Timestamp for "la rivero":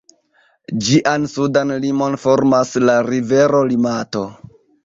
2.89-3.63